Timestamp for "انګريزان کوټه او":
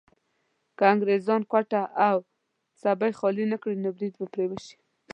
0.93-2.15